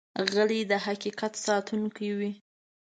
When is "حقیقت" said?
0.85-1.33